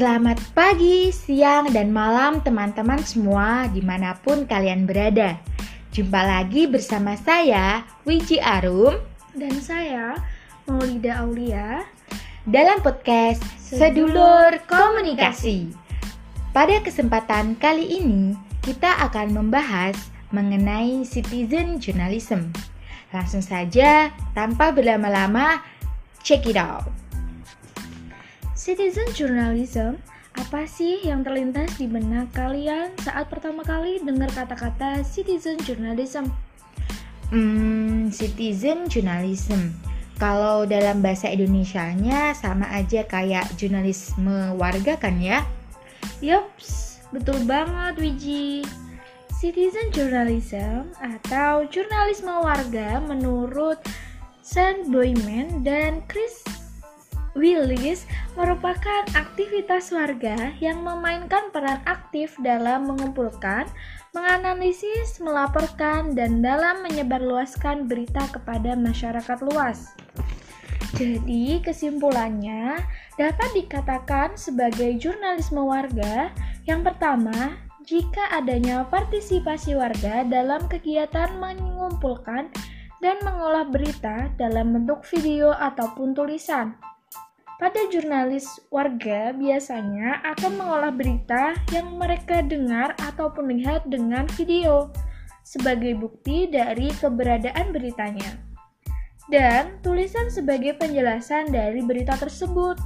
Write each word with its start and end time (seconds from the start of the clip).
Selamat 0.00 0.40
pagi, 0.56 1.12
siang, 1.12 1.76
dan 1.76 1.92
malam 1.92 2.40
teman-teman 2.40 3.04
semua 3.04 3.68
di 3.68 3.84
mana 3.84 4.16
pun 4.16 4.48
kalian 4.48 4.88
berada. 4.88 5.36
Jumpa 5.92 6.24
lagi 6.24 6.64
bersama 6.64 7.20
saya, 7.20 7.84
Wiji 8.08 8.40
Arum, 8.40 8.96
dan 9.36 9.52
saya, 9.60 10.16
Maulida 10.64 11.20
Aulia, 11.20 11.84
dalam 12.48 12.80
podcast 12.80 13.44
Sedulur 13.60 14.64
Komunikasi. 14.64 15.68
Pada 16.56 16.80
kesempatan 16.80 17.60
kali 17.60 18.00
ini, 18.00 18.32
kita 18.64 19.04
akan 19.04 19.36
membahas 19.36 20.00
mengenai 20.32 21.04
citizen 21.04 21.76
journalism. 21.76 22.48
Langsung 23.12 23.44
saja, 23.44 24.08
tanpa 24.32 24.72
berlama-lama, 24.72 25.60
check 26.24 26.48
it 26.48 26.56
out. 26.56 26.88
Citizen 28.60 29.08
journalism, 29.16 29.96
apa 30.36 30.68
sih 30.68 31.00
yang 31.00 31.24
terlintas 31.24 31.80
di 31.80 31.88
benak 31.88 32.28
kalian 32.36 32.92
saat 33.00 33.32
pertama 33.32 33.64
kali 33.64 34.04
dengar 34.04 34.28
kata-kata 34.36 35.00
citizen 35.00 35.56
journalism? 35.64 36.28
Hmm, 37.32 38.12
citizen 38.12 38.84
journalism. 38.84 39.72
Kalau 40.20 40.68
dalam 40.68 41.00
bahasa 41.00 41.32
Indonesianya 41.32 42.36
sama 42.36 42.68
aja 42.68 43.00
kayak 43.08 43.48
jurnalisme 43.56 44.52
warga 44.60 45.00
kan 45.00 45.16
ya? 45.16 45.40
Yups, 46.20 47.00
betul 47.16 47.40
banget 47.48 47.96
Wiji. 47.96 48.60
Citizen 49.40 49.88
journalism 49.88 50.84
atau 51.00 51.64
jurnalisme 51.64 52.44
warga 52.44 53.00
menurut 53.08 53.80
Sam 54.44 54.92
Boyman 54.92 55.64
dan 55.64 56.04
Chris 56.12 56.49
Willis 57.38 58.10
merupakan 58.34 59.06
aktivitas 59.14 59.94
warga 59.94 60.50
yang 60.58 60.82
memainkan 60.82 61.54
peran 61.54 61.78
aktif 61.86 62.34
dalam 62.42 62.90
mengumpulkan, 62.90 63.70
menganalisis, 64.10 65.22
melaporkan, 65.22 66.10
dan 66.18 66.42
dalam 66.42 66.82
menyebarluaskan 66.82 67.86
berita 67.86 68.26
kepada 68.34 68.74
masyarakat 68.74 69.38
luas. 69.46 69.94
Jadi, 70.98 71.62
kesimpulannya 71.62 72.82
dapat 73.14 73.48
dikatakan 73.54 74.34
sebagai 74.34 74.98
jurnalisme 74.98 75.62
warga 75.62 76.34
yang 76.66 76.82
pertama 76.82 77.54
jika 77.86 78.26
adanya 78.34 78.82
partisipasi 78.90 79.78
warga 79.78 80.26
dalam 80.26 80.66
kegiatan 80.66 81.30
mengumpulkan 81.38 82.50
dan 83.00 83.16
mengolah 83.24 83.64
berita 83.70 84.28
dalam 84.36 84.76
bentuk 84.76 85.06
video 85.08 85.54
ataupun 85.56 86.12
tulisan. 86.12 86.76
Pada 87.60 87.76
jurnalis 87.92 88.48
warga 88.72 89.36
biasanya 89.36 90.24
akan 90.32 90.64
mengolah 90.64 90.88
berita 90.88 91.52
yang 91.68 91.92
mereka 92.00 92.40
dengar 92.40 92.96
ataupun 92.96 93.52
lihat 93.52 93.84
dengan 93.84 94.24
video 94.32 94.88
sebagai 95.44 95.92
bukti 95.92 96.48
dari 96.48 96.88
keberadaan 96.88 97.68
beritanya. 97.68 98.40
Dan 99.28 99.76
tulisan 99.84 100.32
sebagai 100.32 100.72
penjelasan 100.80 101.52
dari 101.52 101.84
berita 101.84 102.16
tersebut. 102.16 102.80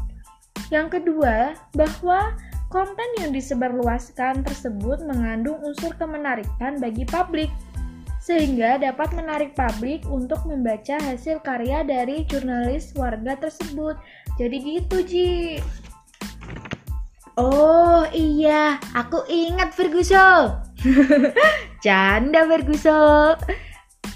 Yang 0.75 0.98
kedua, 0.98 1.55
bahwa 1.78 2.34
konten 2.66 3.06
yang 3.22 3.31
disebarluaskan 3.31 4.42
tersebut 4.42 5.06
mengandung 5.06 5.62
unsur 5.62 5.94
kemenarikan 5.94 6.83
bagi 6.83 7.06
publik, 7.06 7.55
sehingga 8.25 8.81
dapat 8.81 9.12
menarik 9.12 9.53
publik 9.53 10.03
untuk 10.09 10.42
membaca 10.48 10.97
hasil 10.97 11.44
karya 11.44 11.86
dari 11.86 12.25
jurnalis 12.25 12.91
warga 12.98 13.36
tersebut. 13.36 14.00
Jadi 14.35 14.57
gitu, 14.63 14.97
Ji. 15.07 15.63
Oh 17.34 18.06
iya, 18.15 18.78
aku 18.95 19.27
ingat 19.27 19.75
Ferguson. 19.75 20.59
Canda 21.84 22.47
Ferguson. 22.47 23.34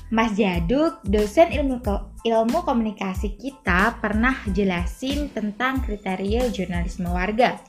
Mas 0.09 0.39
Jaduk, 0.39 1.05
dosen 1.05 1.53
ilmu 1.53 1.85
ko 1.85 2.15
ilmu 2.25 2.65
komunikasi 2.65 3.37
kita 3.37 4.01
pernah 4.01 4.39
jelasin 4.51 5.31
tentang 5.35 5.85
kriteria 5.85 6.49
jurnalisme 6.49 7.11
warga. 7.11 7.61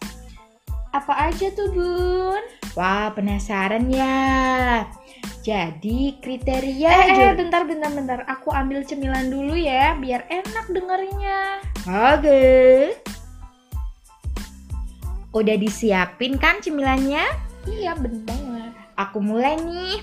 Apa 0.89 1.29
aja 1.29 1.53
tuh, 1.53 1.69
Bun? 1.69 2.43
Wah, 2.73 3.13
penasaran 3.13 3.89
ya. 3.93 4.89
Jadi, 5.45 6.17
kriteria 6.17 6.89
Eh, 6.89 7.05
eh 7.13 7.33
bentar, 7.37 7.65
bentar, 7.65 7.93
bentar. 7.93 8.19
Aku 8.25 8.49
ambil 8.49 8.81
cemilan 8.81 9.29
dulu 9.29 9.53
ya, 9.53 9.93
biar 9.97 10.25
enak 10.29 10.65
dengernya. 10.69 11.61
Oke. 11.89 12.93
Udah 15.33 15.57
disiapin 15.57 16.37
kan 16.37 16.61
cemilannya? 16.61 17.25
Iya, 17.65 17.97
bener 17.97 18.21
banget. 18.29 18.71
Aku 18.93 19.17
mulai 19.17 19.57
nih. 19.57 19.97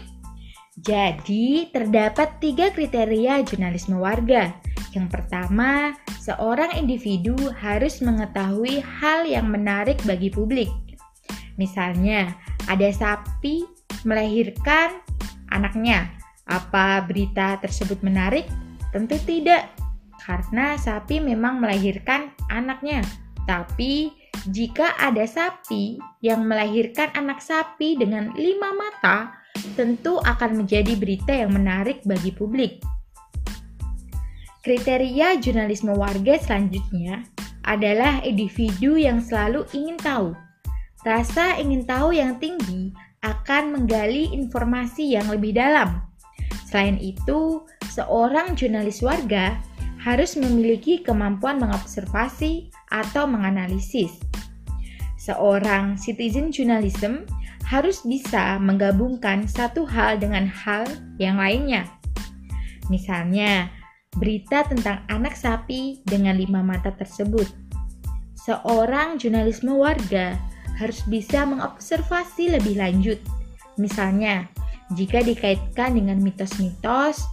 Jadi, 0.83 1.71
terdapat 1.71 2.43
tiga 2.43 2.75
kriteria 2.75 3.47
jurnalisme 3.47 4.03
warga. 4.03 4.51
Yang 4.91 5.15
pertama, 5.15 5.95
seorang 6.19 6.75
individu 6.75 7.39
harus 7.55 8.03
mengetahui 8.03 8.83
hal 8.83 9.23
yang 9.23 9.47
menarik 9.47 10.03
bagi 10.03 10.27
publik. 10.27 10.69
Misalnya, 11.55 12.35
ada 12.67 12.91
sapi 12.91 13.63
melahirkan 14.03 14.99
anaknya. 15.55 16.11
Apa 16.51 17.07
berita 17.07 17.63
tersebut 17.63 18.03
menarik? 18.03 18.47
Tentu 18.91 19.19
tidak, 19.23 19.75
karena 20.26 20.75
sapi 20.75 21.22
memang 21.22 21.62
melahirkan 21.62 22.34
anaknya. 22.50 23.06
Tapi, 23.47 24.10
jika 24.50 24.98
ada 24.98 25.22
sapi 25.22 26.03
yang 26.19 26.50
melahirkan 26.50 27.14
anak 27.14 27.38
sapi 27.38 27.94
dengan 27.94 28.34
lima 28.34 28.75
mata, 28.75 29.38
tentu 29.78 30.19
akan 30.19 30.66
menjadi 30.66 30.98
berita 30.98 31.31
yang 31.31 31.54
menarik 31.54 32.03
bagi 32.03 32.34
publik. 32.34 32.82
Kriteria 34.66 35.38
jurnalisme 35.38 35.94
warga 35.94 36.34
selanjutnya 36.43 37.22
adalah 37.62 38.19
individu 38.26 38.98
yang 38.98 39.22
selalu 39.22 39.62
ingin 39.70 39.94
tahu. 40.03 40.34
Rasa 41.06 41.54
ingin 41.62 41.87
tahu 41.87 42.19
yang 42.19 42.43
tinggi 42.43 42.91
akan 43.22 43.78
menggali 43.78 44.34
informasi 44.34 45.14
yang 45.14 45.31
lebih 45.31 45.54
dalam. 45.54 46.03
Selain 46.66 46.98
itu, 46.98 47.62
seorang 47.94 48.58
jurnalis 48.58 49.06
warga 49.06 49.54
harus 50.06 50.39
memiliki 50.39 51.03
kemampuan 51.03 51.59
mengobservasi 51.59 52.71
atau 52.94 53.27
menganalisis. 53.27 54.15
Seorang 55.19 55.99
citizen 55.99 56.55
journalism 56.55 57.27
harus 57.67 58.06
bisa 58.06 58.62
menggabungkan 58.62 59.50
satu 59.50 59.83
hal 59.83 60.22
dengan 60.22 60.47
hal 60.47 60.87
yang 61.19 61.43
lainnya. 61.43 61.91
Misalnya, 62.87 63.67
berita 64.15 64.62
tentang 64.71 65.03
anak 65.11 65.34
sapi 65.34 65.99
dengan 66.06 66.38
lima 66.38 66.62
mata 66.62 66.94
tersebut. 66.94 67.50
Seorang 68.38 69.19
jurnalisme 69.19 69.75
warga 69.75 70.38
harus 70.78 71.03
bisa 71.11 71.43
mengobservasi 71.43 72.55
lebih 72.55 72.78
lanjut. 72.78 73.19
Misalnya, 73.75 74.47
jika 74.94 75.27
dikaitkan 75.27 75.99
dengan 75.99 76.23
mitos-mitos 76.23 77.27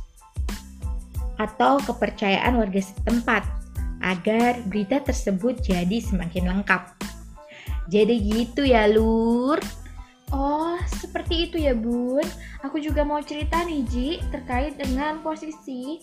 atau 1.38 1.82
kepercayaan 1.82 2.58
warga 2.58 2.82
setempat, 2.82 3.44
agar 4.04 4.60
berita 4.68 5.00
tersebut 5.00 5.64
jadi 5.64 5.98
semakin 6.04 6.52
lengkap. 6.52 6.84
Jadi 7.88 8.16
gitu 8.20 8.64
ya, 8.64 8.88
Lur. 8.88 9.60
Oh, 10.34 10.82
seperti 10.90 11.46
itu 11.50 11.62
ya, 11.62 11.78
Bun. 11.78 12.26
Aku 12.66 12.82
juga 12.82 13.06
mau 13.06 13.22
cerita 13.22 13.62
nih, 13.62 13.86
Ji, 13.86 14.10
terkait 14.34 14.80
dengan 14.82 15.22
posisi 15.22 16.02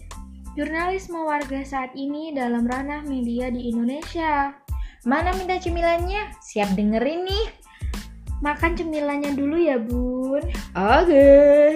jurnalisme 0.55 1.19
warga 1.27 1.67
saat 1.67 1.91
ini 1.99 2.31
dalam 2.31 2.63
ranah 2.63 3.03
media 3.03 3.51
di 3.51 3.75
Indonesia. 3.75 4.55
Mana 5.03 5.35
minta 5.35 5.59
cemilannya? 5.59 6.31
Siap 6.47 6.79
dengerin 6.79 7.27
nih. 7.27 7.47
Makan 8.39 8.79
cemilannya 8.79 9.35
dulu 9.35 9.57
ya, 9.59 9.83
Bun. 9.83 10.47
Oke. 10.79 11.11
Okay. 11.11 11.67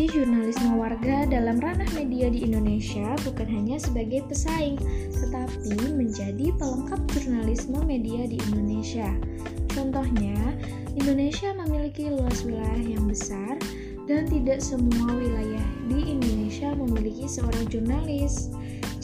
Posisi 0.00 0.16
jurnalisme 0.16 0.80
warga 0.80 1.28
dalam 1.28 1.60
ranah 1.60 1.92
media 1.92 2.32
di 2.32 2.48
Indonesia 2.48 3.12
bukan 3.20 3.44
hanya 3.44 3.76
sebagai 3.76 4.24
pesaing, 4.32 4.80
tetapi 5.12 5.76
menjadi 5.92 6.56
pelengkap 6.56 7.04
jurnalisme 7.12 7.76
media 7.84 8.24
di 8.24 8.40
Indonesia. 8.48 9.12
Contohnya, 9.68 10.56
Indonesia 10.96 11.52
memiliki 11.52 12.08
luas 12.08 12.40
wilayah 12.48 12.80
yang 12.80 13.04
besar 13.04 13.60
dan 14.08 14.24
tidak 14.24 14.64
semua 14.64 15.20
wilayah 15.20 15.68
di 15.92 16.16
Indonesia 16.16 16.72
memiliki 16.72 17.28
seorang 17.28 17.68
jurnalis. 17.68 18.48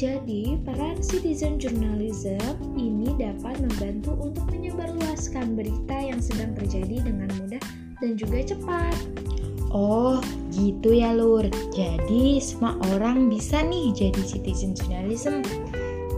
Jadi, 0.00 0.56
peran 0.64 1.04
citizen 1.04 1.60
journalism 1.60 2.56
ini 2.72 3.12
dapat 3.20 3.60
membantu 3.60 4.16
untuk 4.16 4.48
menyebarluaskan 4.48 5.60
berita 5.60 6.00
yang 6.00 6.24
sedang 6.24 6.56
terjadi 6.56 7.04
dengan 7.04 7.28
mudah 7.36 7.60
dan 8.00 8.16
juga 8.16 8.40
cepat. 8.48 9.25
Oh, 9.76 10.16
gitu 10.56 10.96
ya 10.96 11.12
Lur. 11.12 11.44
Jadi 11.76 12.40
semua 12.40 12.80
orang 12.96 13.28
bisa 13.28 13.60
nih 13.60 13.92
jadi 13.92 14.22
citizen 14.24 14.72
journalism. 14.72 15.44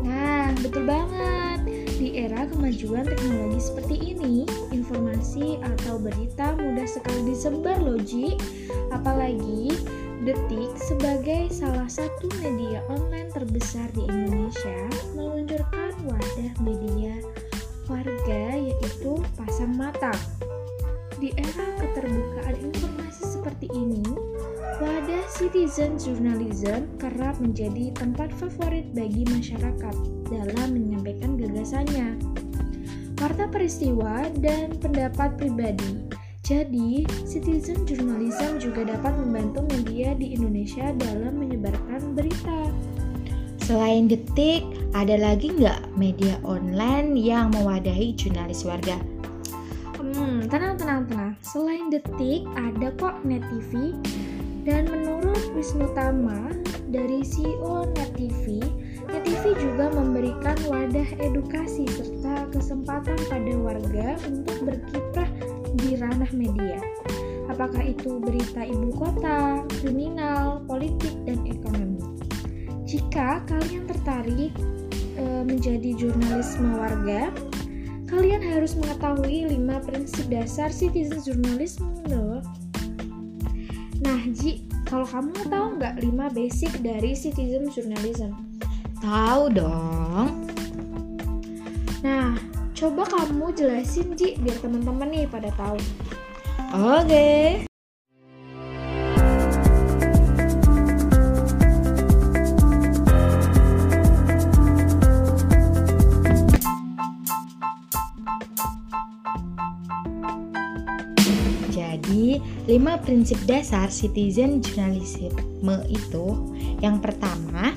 Nah, 0.07 0.55
betul 0.63 0.87
banget. 0.87 1.67
Di 1.99 2.15
era 2.15 2.47
kemajuan 2.47 3.03
teknologi 3.03 3.59
seperti 3.59 4.15
ini, 4.15 4.47
informasi 4.71 5.59
atau 5.59 5.99
berita 5.99 6.55
mudah 6.55 6.87
sekali 6.87 7.35
disebar 7.35 7.83
logi, 7.83 8.39
apalagi 8.95 9.75
Detik 10.19 10.75
sebagai 10.77 11.47
salah 11.49 11.87
satu 11.87 12.27
media 12.43 12.83
online 12.91 13.31
terbesar 13.31 13.87
di 13.95 14.03
Indonesia 14.03 14.91
meluncurkan 15.15 15.95
wadah 16.11 16.53
media 16.59 17.23
warga 17.87 18.43
yaitu 18.59 19.23
Pasang 19.39 19.79
Mata. 19.79 20.11
Di 21.23 21.33
era 21.39 21.67
keterbukaan 21.81 22.55
informasi 22.61 23.08
seperti 23.39 23.71
ini, 23.71 24.03
wadah 24.83 25.25
citizen 25.31 25.95
journalism 25.95 26.91
kerap 26.99 27.39
menjadi 27.39 27.95
tempat 27.95 28.35
favorit 28.35 28.91
bagi 28.99 29.23
masyarakat 29.31 29.95
dalam 30.27 30.69
menyampaikan 30.75 31.39
gagasannya, 31.39 32.19
warta 33.23 33.47
peristiwa, 33.47 34.27
dan 34.43 34.75
pendapat 34.83 35.39
pribadi. 35.39 36.03
Jadi, 36.43 37.07
citizen 37.29 37.87
journalism 37.87 38.59
juga 38.59 38.91
dapat 38.91 39.15
membantu 39.15 39.63
media 39.71 40.19
di 40.19 40.35
Indonesia 40.35 40.91
dalam 40.99 41.39
menyebarkan 41.39 42.19
berita. 42.19 42.75
Selain 43.63 44.11
detik, 44.11 44.67
ada 44.97 45.15
lagi 45.15 45.53
nggak 45.55 45.95
media 45.95 46.41
online 46.43 47.15
yang 47.15 47.53
mewadahi 47.55 48.17
jurnalis 48.17 48.65
warga? 48.65 48.97
Tenang, 50.49 50.81
tenang, 50.81 51.05
tenang. 51.05 51.33
Selain 51.45 51.93
Detik, 51.93 52.49
ada 52.57 52.89
kok 52.97 53.21
Net 53.21 53.45
TV. 53.53 53.93
Dan 54.65 54.89
menurut 54.89 55.45
Wisnu 55.53 55.93
Tama 55.93 56.57
dari 56.89 57.21
CEO 57.21 57.85
Net 57.93 58.17
TV, 58.17 58.65
Net 59.13 59.29
TV 59.29 59.53
juga 59.61 59.93
memberikan 59.93 60.57
wadah 60.73 61.05
edukasi 61.21 61.85
serta 61.93 62.49
kesempatan 62.49 63.21
pada 63.29 63.53
warga 63.61 64.17
untuk 64.25 64.57
berkiprah 64.65 65.29
di 65.85 66.01
ranah 66.01 66.33
media. 66.33 66.81
Apakah 67.53 67.85
itu 67.85 68.17
berita 68.17 68.65
ibu 68.65 68.89
kota, 68.97 69.61
kriminal, 69.85 70.65
politik, 70.65 71.13
dan 71.29 71.45
ekonomi. 71.45 72.01
Jika 72.89 73.45
kalian 73.45 73.85
tertarik 73.85 74.57
e, 75.13 75.25
menjadi 75.45 75.93
jurnalisme 75.93 76.73
warga, 76.73 77.29
Kalian 78.19 78.43
harus 78.51 78.75
mengetahui 78.75 79.47
5 79.47 79.87
prinsip 79.87 80.27
dasar 80.27 80.75
citizen 80.75 81.23
journalism 81.23 82.03
loh. 82.11 82.43
Nah, 84.03 84.19
Ji, 84.35 84.67
kalau 84.91 85.07
kamu 85.07 85.39
tahu 85.47 85.79
nggak 85.79 86.03
5 86.03 86.27
basic 86.35 86.83
dari 86.83 87.15
citizen 87.15 87.71
journalism? 87.71 88.35
Tahu 88.99 89.55
dong. 89.55 90.51
Nah, 92.03 92.35
coba 92.75 93.07
kamu 93.07 93.55
jelasin 93.55 94.19
Ji 94.19 94.35
biar 94.43 94.59
teman-teman 94.67 95.15
nih 95.15 95.31
pada 95.31 95.55
tahu. 95.55 95.79
Oke. 96.75 97.07
Okay. 97.07 97.68
Jadi, 112.79 112.87
lima 112.87 113.03
prinsip 113.03 113.41
dasar 113.51 113.91
citizen 113.91 114.63
journalism 114.63 115.35
itu 115.91 116.27
yang 116.79 117.03
pertama 117.03 117.75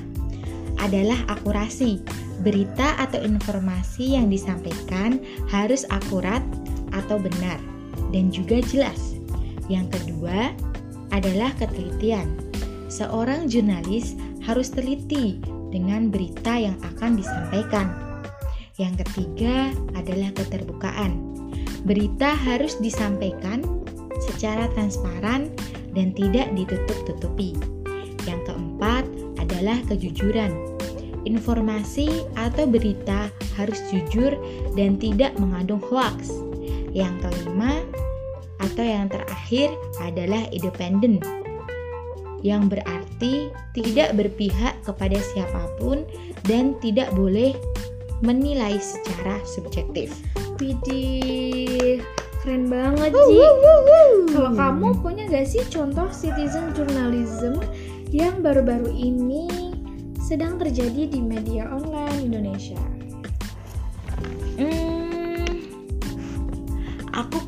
adalah 0.78 1.18
akurasi. 1.26 1.98
Berita 2.46 2.94
atau 3.02 3.18
informasi 3.18 4.14
yang 4.14 4.30
disampaikan 4.30 5.18
harus 5.50 5.82
akurat 5.90 6.38
atau 6.94 7.18
benar 7.18 7.58
dan 8.14 8.30
juga 8.30 8.62
jelas. 8.70 9.18
Yang 9.66 9.98
kedua 9.98 10.54
adalah 11.10 11.50
ketelitian. 11.58 12.38
Seorang 12.86 13.50
jurnalis 13.50 14.14
harus 14.46 14.70
teliti 14.70 15.42
dengan 15.74 16.14
berita 16.14 16.62
yang 16.62 16.78
akan 16.78 17.18
disampaikan. 17.18 17.90
Yang 18.78 19.02
ketiga 19.02 19.74
adalah 19.98 20.30
keterbukaan. 20.30 21.18
Berita 21.82 22.38
harus 22.38 22.78
disampaikan 22.78 23.71
secara 24.28 24.70
transparan 24.72 25.50
dan 25.92 26.14
tidak 26.14 26.50
ditutup-tutupi. 26.54 27.58
Yang 28.24 28.40
keempat 28.52 29.04
adalah 29.42 29.78
kejujuran. 29.90 30.52
Informasi 31.22 32.26
atau 32.34 32.66
berita 32.66 33.30
harus 33.54 33.78
jujur 33.90 34.34
dan 34.74 34.98
tidak 34.98 35.34
mengandung 35.38 35.82
hoaks. 35.86 36.34
Yang 36.90 37.26
kelima 37.26 37.78
atau 38.58 38.84
yang 38.84 39.06
terakhir 39.10 39.70
adalah 40.02 40.42
independen 40.50 41.22
yang 42.42 42.66
berarti 42.66 43.48
tidak 43.72 44.18
berpihak 44.18 44.74
kepada 44.82 45.18
siapa 45.32 45.70
pun 45.78 46.02
dan 46.44 46.74
tidak 46.82 47.08
boleh 47.14 47.54
menilai 48.20 48.78
secara 48.82 49.38
subjektif. 49.46 50.14
Widih, 50.58 52.02
Keren 52.42 52.66
banget 52.66 53.14
Ji. 53.14 53.38
Kalau 54.34 54.50
kamu 54.50 54.98
punya 54.98 55.30
gak 55.30 55.46
sih 55.46 55.62
contoh 55.70 56.10
citizen 56.10 56.74
journalism 56.74 57.62
yang 58.10 58.42
baru-baru 58.42 58.90
ini 58.90 59.46
sedang 60.18 60.58
terjadi 60.58 61.06
di 61.06 61.22
media 61.22 61.70
online 61.70 62.18
Indonesia? 62.18 62.82
Hmm, 64.58 65.46
aku 67.14 67.38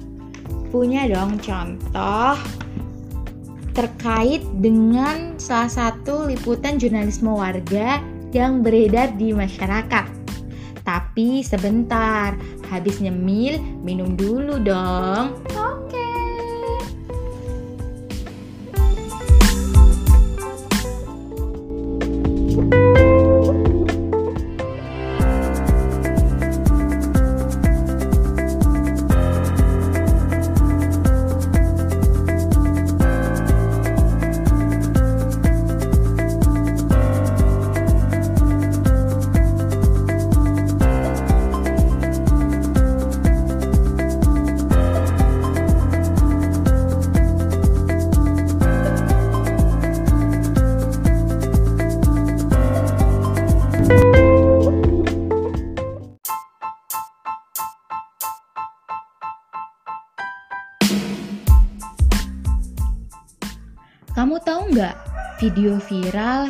punya 0.71 1.11
dong 1.11 1.43
contoh 1.43 2.39
terkait 3.75 4.47
dengan 4.63 5.35
salah 5.43 5.75
satu 5.75 6.31
liputan 6.31 6.79
jurnalisme 6.79 7.35
warga 7.35 7.99
yang 8.31 8.63
beredar 8.63 9.11
di 9.19 9.35
masyarakat. 9.35 10.13
Tapi 10.85 11.41
sebentar, 11.41 12.37
habis 12.69 13.00
nyemil, 13.00 13.57
minum 13.81 14.12
dulu 14.14 14.61
dong. 14.61 15.33
Oke. 15.49 15.74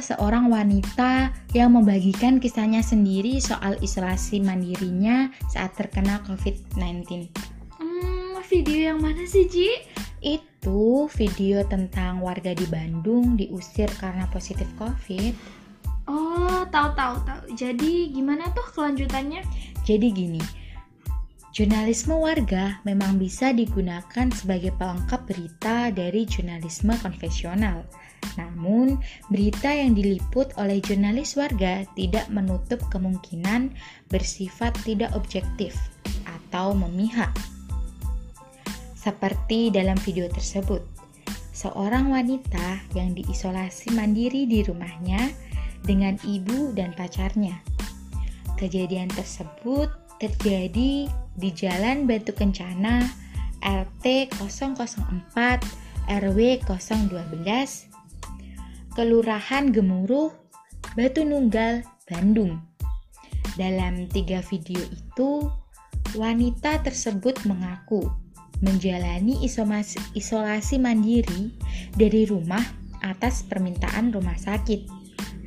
Seorang 0.01 0.51
wanita 0.51 1.35
yang 1.53 1.75
membagikan 1.75 2.39
kisahnya 2.39 2.81
sendiri 2.81 3.39
soal 3.43 3.77
isolasi 3.83 4.41
mandirinya 4.41 5.31
saat 5.51 5.75
terkena 5.77 6.23
COVID-19? 6.27 7.31
Hmm, 7.77 8.41
video 8.47 8.95
yang 8.95 8.99
mana 9.03 9.27
sih, 9.27 9.47
Ji? 9.51 9.71
Itu 10.25 10.55
itu 10.65 11.05
video 11.21 11.61
tentang 11.69 12.25
warga 12.25 12.57
di 12.57 12.65
Bandung 12.65 13.37
diusir 13.37 13.85
karena 14.01 14.25
positif 14.33 14.65
COVID. 14.81 15.37
Oh, 16.09 16.65
tahu 16.73 16.89
tahu 16.97 17.21
tahu. 17.21 17.41
Jadi 17.53 18.09
gimana 18.09 18.49
tuh 18.57 18.65
kelanjutannya? 18.73 19.45
Jadi 19.85 20.09
gini, 20.09 20.41
jurnalisme 21.55 22.19
warga 22.19 22.83
memang 22.83 23.15
bisa 23.15 23.55
digunakan 23.55 24.27
sebagai 24.35 24.75
pelengkap 24.75 25.23
berita 25.23 25.95
dari 25.95 26.27
jurnalisme 26.27 26.91
konvensional. 26.99 27.87
Namun, 28.35 28.99
berita 29.31 29.71
yang 29.71 29.95
diliput 29.95 30.51
oleh 30.59 30.83
jurnalis 30.83 31.39
warga 31.39 31.87
tidak 31.95 32.27
menutup 32.27 32.83
kemungkinan 32.91 33.71
bersifat 34.11 34.75
tidak 34.83 35.15
objektif 35.15 35.79
atau 36.27 36.75
memihak. 36.75 37.31
Seperti 38.99 39.71
dalam 39.71 39.95
video 40.03 40.27
tersebut, 40.27 40.83
seorang 41.55 42.11
wanita 42.11 42.83
yang 42.99 43.15
diisolasi 43.15 43.95
mandiri 43.95 44.51
di 44.51 44.67
rumahnya 44.67 45.31
dengan 45.87 46.19
ibu 46.27 46.75
dan 46.75 46.91
pacarnya. 46.99 47.63
Kejadian 48.59 49.13
tersebut 49.15 49.93
terjadi 50.19 51.07
di 51.35 51.51
Jalan 51.51 52.07
Batu 52.07 52.31
Kencana 52.35 53.03
RT 53.65 54.37
004 54.39 56.07
RW 56.07 56.41
012 56.63 57.95
Kelurahan 58.95 59.65
Gemuruh 59.75 60.31
Batu 60.95 61.27
Nunggal 61.27 61.83
Bandung. 62.07 62.63
Dalam 63.59 64.07
tiga 64.11 64.43
video 64.47 64.79
itu, 64.93 65.51
wanita 66.15 66.83
tersebut 66.87 67.43
mengaku 67.49 68.07
menjalani 68.63 69.43
isolasi, 69.43 69.99
isolasi 70.15 70.79
mandiri 70.79 71.55
dari 71.95 72.27
rumah 72.29 72.63
atas 73.03 73.43
permintaan 73.47 74.15
rumah 74.15 74.39
sakit. 74.39 74.87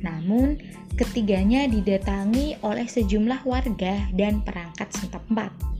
Namun, 0.04 0.60
ketiganya 0.94 1.66
didatangi 1.70 2.60
oleh 2.62 2.86
sejumlah 2.86 3.46
warga 3.46 4.10
dan 4.14 4.44
perangkat 4.44 4.90
setempat. 4.94 5.77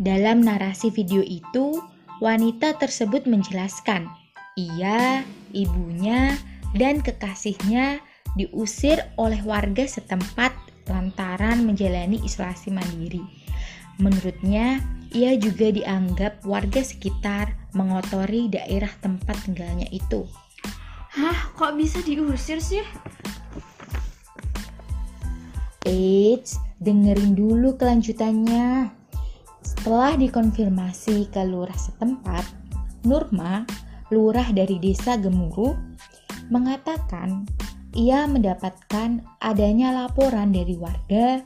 Dalam 0.00 0.40
narasi 0.40 0.88
video 0.88 1.20
itu, 1.20 1.76
wanita 2.24 2.80
tersebut 2.80 3.28
menjelaskan, 3.28 4.08
ia, 4.56 5.20
ibunya, 5.52 6.40
dan 6.72 7.04
kekasihnya 7.04 8.00
diusir 8.32 9.04
oleh 9.20 9.44
warga 9.44 9.84
setempat 9.84 10.56
lantaran 10.88 11.68
menjalani 11.68 12.16
isolasi 12.24 12.72
mandiri. 12.72 13.20
Menurutnya, 14.00 14.80
ia 15.12 15.36
juga 15.36 15.68
dianggap 15.68 16.48
warga 16.48 16.80
sekitar 16.80 17.52
mengotori 17.76 18.48
daerah 18.48 18.90
tempat 19.04 19.36
tinggalnya 19.44 19.84
itu. 19.92 20.24
Hah, 21.12 21.52
kok 21.60 21.76
bisa 21.76 22.00
diusir 22.00 22.56
sih? 22.56 22.80
Eits, 25.84 26.56
dengerin 26.80 27.36
dulu 27.36 27.76
kelanjutannya. 27.76 28.99
Setelah 29.80 30.12
dikonfirmasi 30.12 31.32
ke 31.32 31.40
lurah 31.48 31.72
setempat, 31.72 32.44
Nurma, 33.08 33.64
lurah 34.12 34.44
dari 34.52 34.76
desa 34.76 35.16
Gemuruh, 35.16 35.72
mengatakan 36.52 37.48
ia 37.96 38.28
mendapatkan 38.28 39.24
adanya 39.40 40.04
laporan 40.04 40.52
dari 40.52 40.76
warga 40.76 41.40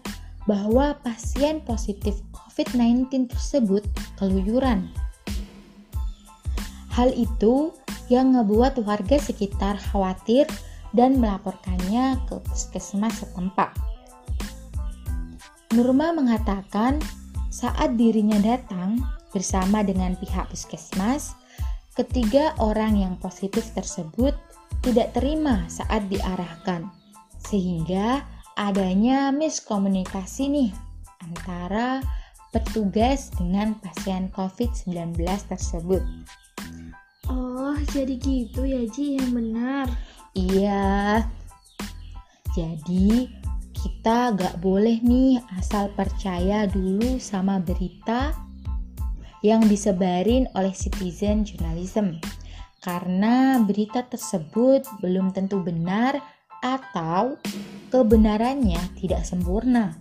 bahwa 0.50 0.98
pasien 1.06 1.62
positif 1.62 2.18
COVID-19 2.34 3.30
tersebut 3.30 3.86
keluyuran. 4.18 4.90
Hal 6.90 7.14
itu 7.14 7.70
yang 8.10 8.34
ngebuat 8.34 8.82
warga 8.82 9.14
sekitar 9.14 9.78
khawatir 9.94 10.50
dan 10.90 11.22
melaporkannya 11.22 12.18
ke 12.26 12.42
puskesmas 12.50 13.14
setempat. 13.22 13.70
Nurma 15.70 16.10
mengatakan 16.10 16.98
saat 17.54 17.94
dirinya 17.94 18.34
datang 18.42 18.98
bersama 19.30 19.86
dengan 19.86 20.18
pihak 20.18 20.50
puskesmas, 20.50 21.38
ketiga 21.94 22.50
orang 22.58 22.98
yang 22.98 23.14
positif 23.22 23.70
tersebut 23.78 24.34
tidak 24.82 25.14
terima 25.14 25.62
saat 25.70 26.10
diarahkan, 26.10 26.90
sehingga 27.46 28.26
adanya 28.58 29.30
miskomunikasi 29.30 30.50
nih 30.50 30.70
antara 31.22 32.02
petugas 32.50 33.30
dengan 33.38 33.78
pasien 33.78 34.34
COVID-19 34.34 35.14
tersebut. 35.46 36.02
Oh, 37.30 37.78
jadi 37.94 38.18
gitu 38.18 38.66
ya 38.66 38.82
Ji 38.90 39.14
yang 39.22 39.30
benar. 39.30 39.86
Iya. 40.34 41.22
Jadi 42.58 43.30
kita 43.84 44.32
gak 44.32 44.64
boleh 44.64 45.04
nih 45.04 45.36
asal 45.60 45.92
percaya 45.92 46.64
dulu 46.64 47.20
sama 47.20 47.60
berita 47.60 48.32
yang 49.44 49.60
disebarin 49.68 50.48
oleh 50.56 50.72
citizen 50.72 51.44
journalism. 51.44 52.16
Karena 52.80 53.60
berita 53.60 54.00
tersebut 54.08 54.88
belum 55.04 55.36
tentu 55.36 55.60
benar 55.60 56.16
atau 56.64 57.36
kebenarannya 57.92 58.80
tidak 58.96 59.28
sempurna. 59.28 59.92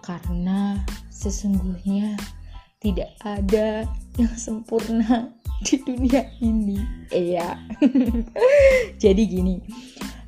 Karena 0.00 0.80
sesungguhnya 1.12 2.16
tidak 2.80 3.12
ada 3.20 3.84
yang 4.16 4.32
sempurna 4.32 5.28
di 5.60 5.76
dunia 5.84 6.24
ini. 6.40 6.80
Iya. 7.12 7.60
Jadi 9.02 9.22
gini, 9.28 9.60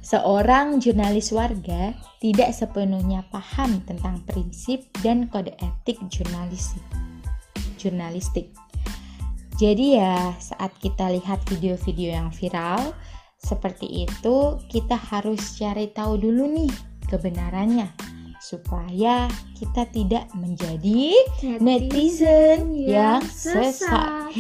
seorang 0.09 0.81
jurnalis 0.81 1.37
warga 1.37 1.93
tidak 2.17 2.57
sepenuhnya 2.57 3.29
paham 3.29 3.85
tentang 3.85 4.25
prinsip 4.25 4.89
dan 5.05 5.29
kode 5.29 5.53
etik 5.61 6.01
jurnalistik. 6.09 6.81
Jurnalistik. 7.77 8.49
Jadi 9.61 10.01
ya, 10.01 10.33
saat 10.41 10.73
kita 10.81 11.13
lihat 11.13 11.45
video-video 11.53 12.17
yang 12.17 12.33
viral 12.33 12.97
seperti 13.37 14.09
itu, 14.09 14.57
kita 14.73 14.97
harus 14.97 15.61
cari 15.61 15.93
tahu 15.93 16.17
dulu 16.17 16.57
nih 16.57 16.73
kebenarannya 17.13 17.93
supaya 18.39 19.29
kita 19.59 19.83
tidak 19.91 20.31
menjadi 20.33 21.11
netizen, 21.43 21.59
netizen 21.61 22.59
yang, 22.79 23.21
yang 23.21 23.23
sesat. 23.27 24.31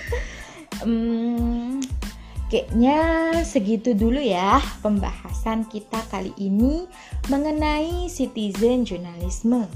hmm, 0.82 1.67
kayaknya 2.48 2.98
segitu 3.44 3.92
dulu 3.92 4.18
ya 4.18 4.60
pembahasan 4.80 5.68
kita 5.68 6.00
kali 6.08 6.32
ini 6.40 6.88
mengenai 7.28 8.08
citizen 8.08 8.88
journalisme. 8.88 9.68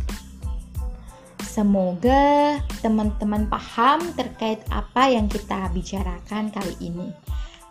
Semoga 1.44 2.56
teman-teman 2.80 3.44
paham 3.52 4.00
terkait 4.16 4.64
apa 4.72 5.12
yang 5.12 5.28
kita 5.28 5.68
bicarakan 5.76 6.48
kali 6.48 6.72
ini. 6.80 7.12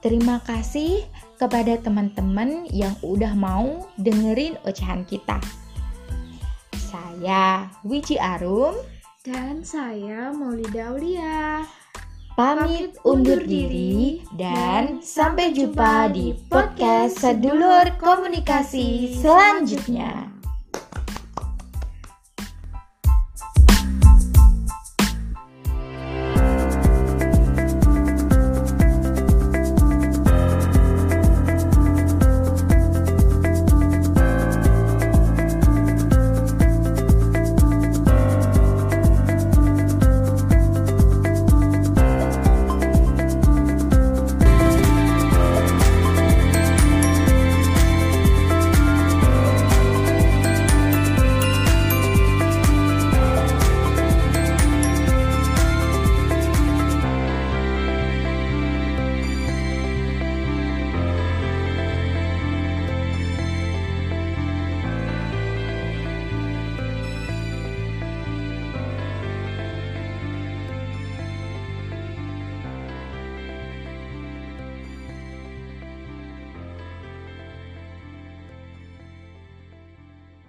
Terima 0.06 0.38
kasih 0.46 1.02
kepada 1.42 1.82
teman-teman 1.82 2.70
yang 2.70 2.94
udah 3.02 3.34
mau 3.34 3.90
dengerin 3.98 4.58
ocehan 4.70 5.02
kita. 5.10 5.42
Saya 6.78 7.74
Wiji 7.82 8.22
Arum 8.22 8.78
dan 9.26 9.66
saya 9.66 10.30
Maulida 10.30 10.94
Aulia. 10.94 11.81
Pamit 12.42 12.98
undur 13.06 13.38
diri 13.46 14.18
dan 14.34 14.98
sampai 15.06 15.54
jumpa 15.54 16.10
di 16.10 16.34
podcast 16.50 17.22
Sedulur 17.22 17.86
Komunikasi 18.02 19.14
selanjutnya. 19.14 20.41